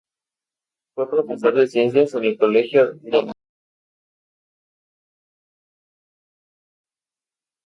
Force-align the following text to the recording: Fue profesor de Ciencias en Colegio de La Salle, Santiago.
Fue 0.95 1.07
profesor 1.07 1.53
de 1.53 1.67
Ciencias 1.67 2.15
en 2.15 2.35
Colegio 2.35 2.93
de 2.95 3.09
La 3.11 3.19
Salle, 3.19 3.19
Santiago. 3.23 3.31